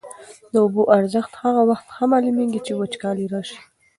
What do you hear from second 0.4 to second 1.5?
د اوبو ارزښت